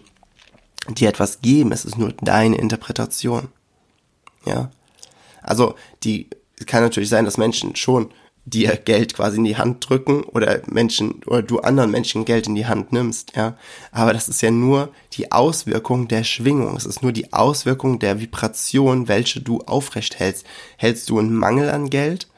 dir 0.87 1.09
etwas 1.09 1.41
geben, 1.41 1.71
es 1.71 1.85
ist 1.85 1.97
nur 1.97 2.13
deine 2.13 2.57
Interpretation. 2.57 3.49
Ja. 4.45 4.71
Also, 5.41 5.75
die, 6.03 6.29
kann 6.65 6.83
natürlich 6.83 7.09
sein, 7.09 7.25
dass 7.25 7.37
Menschen 7.37 7.75
schon 7.75 8.11
dir 8.45 8.75
Geld 8.77 9.13
quasi 9.13 9.37
in 9.37 9.43
die 9.43 9.57
Hand 9.57 9.87
drücken 9.87 10.23
oder 10.23 10.61
Menschen 10.67 11.21
oder 11.25 11.43
du 11.43 11.59
anderen 11.59 11.91
Menschen 11.91 12.25
Geld 12.25 12.47
in 12.47 12.55
die 12.55 12.65
Hand 12.65 12.91
nimmst, 12.91 13.35
ja. 13.35 13.57
Aber 13.91 14.13
das 14.13 14.27
ist 14.27 14.41
ja 14.41 14.49
nur 14.49 14.89
die 15.13 15.31
Auswirkung 15.31 16.07
der 16.07 16.23
Schwingung. 16.23 16.75
Es 16.75 16.85
ist 16.85 17.03
nur 17.03 17.11
die 17.11 17.31
Auswirkung 17.33 17.99
der 17.99 18.19
Vibration, 18.19 19.07
welche 19.07 19.41
du 19.41 19.59
aufrecht 19.59 20.19
hältst. 20.19 20.45
Hältst 20.77 21.09
du 21.09 21.19
einen 21.19 21.35
Mangel 21.35 21.69
an 21.69 21.89
Geld 21.89 22.28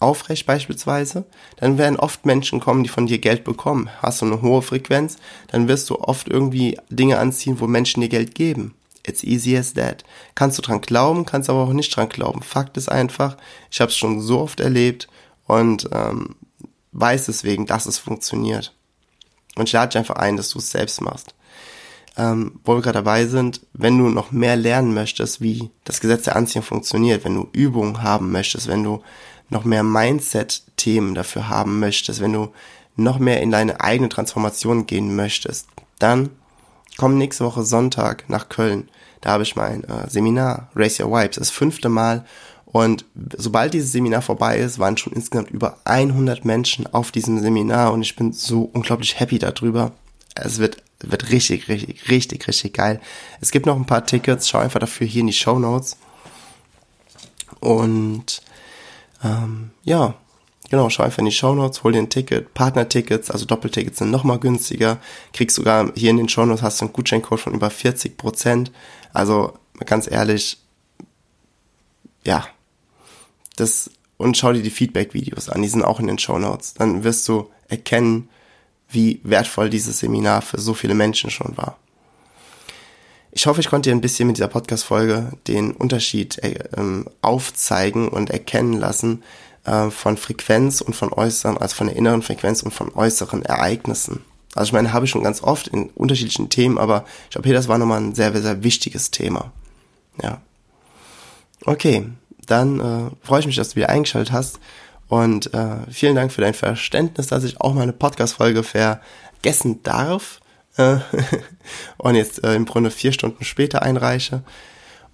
aufrecht 0.00 0.46
beispielsweise, 0.46 1.24
dann 1.56 1.78
werden 1.78 1.98
oft 1.98 2.26
Menschen 2.26 2.58
kommen, 2.58 2.82
die 2.82 2.88
von 2.88 3.06
dir 3.06 3.18
Geld 3.18 3.44
bekommen. 3.44 3.90
Hast 4.00 4.22
du 4.22 4.26
eine 4.26 4.42
hohe 4.42 4.62
Frequenz, 4.62 5.18
dann 5.48 5.68
wirst 5.68 5.88
du 5.90 6.00
oft 6.00 6.28
irgendwie 6.28 6.78
Dinge 6.88 7.18
anziehen, 7.18 7.60
wo 7.60 7.66
Menschen 7.66 8.00
dir 8.00 8.08
Geld 8.08 8.34
geben. 8.34 8.74
It's 9.06 9.22
easy 9.22 9.56
as 9.56 9.74
that. 9.74 10.04
Kannst 10.34 10.58
du 10.58 10.62
dran 10.62 10.80
glauben, 10.80 11.26
kannst 11.26 11.48
aber 11.48 11.60
auch 11.60 11.72
nicht 11.72 11.94
dran 11.94 12.08
glauben. 12.08 12.42
Fakt 12.42 12.76
ist 12.76 12.90
einfach, 12.90 13.36
ich 13.70 13.80
habe 13.80 13.90
es 13.90 13.96
schon 13.96 14.20
so 14.20 14.40
oft 14.40 14.60
erlebt 14.60 15.08
und 15.46 15.88
ähm, 15.92 16.36
weiß 16.92 17.26
deswegen, 17.26 17.66
dass 17.66 17.86
es 17.86 17.98
funktioniert. 17.98 18.74
Und 19.56 19.68
ich 19.68 19.72
lade 19.72 19.90
dich 19.90 19.98
einfach 19.98 20.16
ein, 20.16 20.36
dass 20.36 20.50
du 20.50 20.58
es 20.58 20.70
selbst 20.70 21.00
machst. 21.00 21.34
Ähm, 22.16 22.60
wo 22.64 22.74
wir 22.74 22.82
gerade 22.82 22.98
dabei 22.98 23.26
sind, 23.26 23.60
wenn 23.72 23.96
du 23.96 24.08
noch 24.08 24.32
mehr 24.32 24.56
lernen 24.56 24.92
möchtest, 24.94 25.40
wie 25.40 25.70
das 25.84 26.00
Gesetz 26.00 26.24
der 26.24 26.36
Anziehung 26.36 26.64
funktioniert, 26.64 27.24
wenn 27.24 27.34
du 27.34 27.48
Übungen 27.52 28.02
haben 28.02 28.32
möchtest, 28.32 28.68
wenn 28.68 28.82
du 28.82 29.02
noch 29.50 29.64
mehr 29.64 29.82
Mindset-Themen 29.82 31.14
dafür 31.14 31.48
haben 31.48 31.80
möchtest, 31.80 32.20
wenn 32.20 32.32
du 32.32 32.52
noch 32.96 33.18
mehr 33.18 33.40
in 33.42 33.50
deine 33.50 33.80
eigene 33.80 34.08
Transformation 34.08 34.86
gehen 34.86 35.14
möchtest, 35.16 35.68
dann 35.98 36.30
komm 36.96 37.18
nächste 37.18 37.44
Woche 37.44 37.62
Sonntag 37.62 38.28
nach 38.28 38.48
Köln. 38.48 38.88
Da 39.20 39.30
habe 39.30 39.42
ich 39.42 39.56
mein 39.56 39.84
äh, 39.84 40.08
Seminar 40.08 40.70
Raise 40.74 41.04
Your 41.04 41.12
Vibes, 41.12 41.36
das 41.36 41.50
fünfte 41.50 41.88
Mal 41.88 42.24
und 42.72 43.04
sobald 43.36 43.74
dieses 43.74 43.92
Seminar 43.92 44.22
vorbei 44.22 44.58
ist, 44.58 44.78
waren 44.78 44.96
schon 44.96 45.12
insgesamt 45.12 45.50
über 45.50 45.78
100 45.84 46.44
Menschen 46.44 46.86
auf 46.92 47.10
diesem 47.10 47.40
Seminar 47.40 47.92
und 47.92 48.02
ich 48.02 48.14
bin 48.14 48.32
so 48.32 48.70
unglaublich 48.72 49.18
happy 49.18 49.40
darüber. 49.40 49.92
Es 50.36 50.58
wird, 50.58 50.76
wird 51.00 51.30
richtig, 51.30 51.68
richtig, 51.68 52.08
richtig, 52.08 52.46
richtig 52.46 52.74
geil. 52.74 53.00
Es 53.40 53.50
gibt 53.50 53.66
noch 53.66 53.74
ein 53.74 53.86
paar 53.86 54.06
Tickets, 54.06 54.48
schau 54.48 54.58
einfach 54.58 54.78
dafür 54.78 55.06
hier 55.06 55.22
in 55.22 55.26
die 55.26 55.32
Show 55.32 55.58
Notes. 55.58 55.96
Und 57.58 58.40
ähm, 59.22 59.70
ja, 59.82 60.14
genau, 60.70 60.88
schau 60.88 61.02
einfach 61.02 61.18
in 61.18 61.26
die 61.26 61.32
Show 61.32 61.54
Notes, 61.54 61.82
hol 61.82 61.92
dir 61.92 61.98
ein 61.98 62.10
Ticket. 62.10 62.54
Partner-Tickets, 62.54 63.30
also 63.30 63.44
Doppeltickets 63.44 63.98
sind 63.98 64.10
nochmal 64.10 64.38
günstiger. 64.38 64.98
Kriegst 65.32 65.56
sogar 65.56 65.92
hier 65.94 66.10
in 66.10 66.16
den 66.16 66.28
Show 66.28 66.44
Notes 66.46 66.62
hast 66.62 66.80
du 66.80 66.86
einen 66.86 66.92
Gutscheincode 66.92 67.40
von 67.40 67.54
über 67.54 67.70
40 67.70 68.16
Prozent. 68.16 68.72
Also 69.12 69.54
ganz 69.84 70.10
ehrlich, 70.10 70.58
ja, 72.24 72.46
das 73.56 73.90
und 74.16 74.36
schau 74.36 74.52
dir 74.52 74.62
die 74.62 74.70
Feedback-Videos 74.70 75.48
an, 75.48 75.62
die 75.62 75.68
sind 75.68 75.82
auch 75.82 75.98
in 75.98 76.06
den 76.06 76.18
Show 76.18 76.38
Notes. 76.38 76.74
Dann 76.74 77.04
wirst 77.04 77.26
du 77.26 77.48
erkennen, 77.68 78.28
wie 78.90 79.20
wertvoll 79.22 79.70
dieses 79.70 80.00
Seminar 80.00 80.42
für 80.42 80.60
so 80.60 80.74
viele 80.74 80.94
Menschen 80.94 81.30
schon 81.30 81.56
war. 81.56 81.78
Ich 83.32 83.46
hoffe, 83.46 83.60
ich 83.60 83.68
konnte 83.68 83.90
dir 83.90 83.94
ein 83.94 84.00
bisschen 84.00 84.26
mit 84.26 84.36
dieser 84.36 84.48
Podcast-Folge 84.48 85.32
den 85.46 85.72
Unterschied 85.72 86.38
äh, 86.42 86.54
ähm, 86.76 87.06
aufzeigen 87.22 88.08
und 88.08 88.30
erkennen 88.30 88.74
lassen 88.74 89.22
äh, 89.64 89.90
von 89.90 90.16
Frequenz 90.16 90.80
und 90.80 90.96
von 90.96 91.12
äußeren, 91.12 91.56
also 91.58 91.76
von 91.76 91.86
der 91.86 91.96
inneren 91.96 92.22
Frequenz 92.22 92.62
und 92.62 92.72
von 92.72 92.92
äußeren 92.92 93.44
Ereignissen. 93.44 94.24
Also 94.54 94.70
ich 94.70 94.72
meine, 94.72 94.92
habe 94.92 95.04
ich 95.04 95.12
schon 95.12 95.22
ganz 95.22 95.42
oft 95.42 95.68
in 95.68 95.90
unterschiedlichen 95.90 96.48
Themen, 96.48 96.76
aber 96.76 97.04
ich 97.24 97.30
glaube, 97.30 97.46
hier 97.46 97.54
das 97.54 97.68
war 97.68 97.78
nochmal 97.78 98.00
ein 98.00 98.14
sehr, 98.14 98.36
sehr 98.40 98.64
wichtiges 98.64 99.12
Thema. 99.12 99.52
Ja. 100.20 100.40
Okay, 101.66 102.08
dann 102.46 102.80
äh, 102.80 103.10
freue 103.22 103.40
ich 103.40 103.46
mich, 103.46 103.56
dass 103.56 103.70
du 103.70 103.76
wieder 103.76 103.90
eingeschaltet 103.90 104.32
hast. 104.32 104.58
Und 105.08 105.54
äh, 105.54 105.76
vielen 105.90 106.14
Dank 106.14 106.32
für 106.32 106.40
dein 106.40 106.54
Verständnis, 106.54 107.28
dass 107.28 107.44
ich 107.44 107.60
auch 107.60 107.74
mal 107.74 107.82
eine 107.82 107.92
Podcast-Folge 107.92 108.62
vergessen 108.62 109.82
darf. 109.82 110.40
Äh, 110.76 110.98
und 111.98 112.14
jetzt 112.14 112.44
äh, 112.44 112.54
im 112.54 112.66
Grunde 112.66 112.90
vier 112.90 113.12
Stunden 113.12 113.44
später 113.44 113.82
einreiche. 113.82 114.42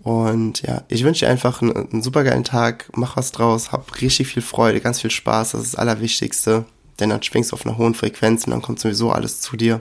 Und 0.01 0.63
ja, 0.63 0.83
ich 0.89 1.03
wünsche 1.03 1.25
dir 1.25 1.31
einfach 1.31 1.63
einen, 1.63 1.91
einen 1.91 2.03
super 2.03 2.23
geilen 2.23 2.45
Tag, 2.45 2.91
mach 2.95 3.17
was 3.17 3.33
draus, 3.33 3.73
hab 3.73 4.01
richtig 4.01 4.29
viel 4.29 4.43
Freude, 4.43 4.81
ganz 4.81 5.01
viel 5.01 5.11
Spaß, 5.11 5.53
das 5.53 5.63
ist 5.63 5.75
das 5.75 5.81
Allerwichtigste. 5.81 6.65
Denn 7.01 7.11
dann 7.11 7.23
schwingst 7.23 7.51
du 7.51 7.55
auf 7.57 7.67
einer 7.67 7.77
hohen 7.77 7.95
Frequenz 7.95 8.45
und 8.45 8.53
dann 8.53 8.63
kommt 8.63 8.79
sowieso 8.79 9.11
alles 9.11 9.41
zu 9.41 9.57
dir. 9.57 9.81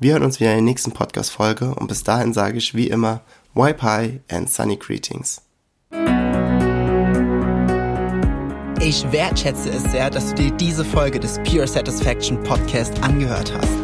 Wir 0.00 0.12
hören 0.12 0.24
uns 0.24 0.38
wieder 0.38 0.50
in 0.50 0.56
der 0.56 0.64
nächsten 0.64 0.92
Podcast-Folge 0.92 1.74
und 1.74 1.86
bis 1.86 2.04
dahin 2.04 2.32
sage 2.32 2.58
ich 2.58 2.74
wie 2.74 2.88
immer, 2.88 3.22
High 3.56 4.20
and 4.30 4.50
Sunny 4.50 4.76
Greetings. 4.76 5.40
Ich 8.80 9.10
wertschätze 9.10 9.70
es 9.70 9.82
sehr, 9.84 10.10
dass 10.10 10.34
du 10.34 10.42
dir 10.42 10.50
diese 10.50 10.84
Folge 10.84 11.18
des 11.18 11.38
Pure 11.44 11.66
Satisfaction 11.66 12.42
Podcast 12.42 13.02
angehört 13.02 13.52
hast. 13.56 13.83